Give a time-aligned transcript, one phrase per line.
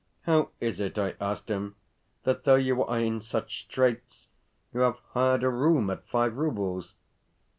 [0.21, 1.75] "How is it," I asked him,
[2.23, 4.29] "that, though you are in such straits,
[4.73, 6.95] you have hired a room at five roubles?"